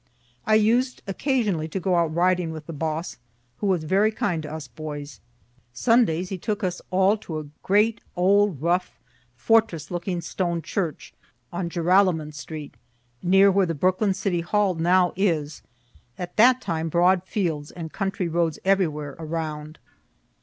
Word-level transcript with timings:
I 0.47 0.55
used 0.55 1.03
occasionally 1.05 1.67
to 1.67 1.79
go 1.79 1.93
out 1.93 2.11
riding 2.15 2.49
with 2.51 2.65
the 2.65 2.73
boss, 2.73 3.17
who 3.57 3.67
was 3.67 3.83
very 3.83 4.11
kind 4.11 4.41
to 4.41 4.51
us 4.51 4.67
boys; 4.67 5.19
Sundays 5.73 6.29
he 6.29 6.39
took 6.39 6.63
us 6.63 6.81
all 6.89 7.17
to 7.17 7.37
a 7.37 7.43
great 7.61 8.01
old 8.15 8.59
rough, 8.63 8.99
fortress 9.35 9.91
looking 9.91 10.19
stone 10.19 10.63
church, 10.63 11.13
on 11.53 11.69
Joralemon 11.69 12.31
street, 12.33 12.73
near 13.21 13.51
where 13.51 13.67
the 13.67 13.75
Brooklyn 13.75 14.15
city 14.15 14.41
hall 14.41 14.73
now 14.73 15.13
is 15.15 15.61
(at 16.17 16.35
that 16.35 16.61
time 16.61 16.89
broad 16.89 17.21
fields 17.23 17.69
and 17.69 17.93
country 17.93 18.27
roads 18.27 18.57
everywhere 18.65 19.15
around. 19.19 19.77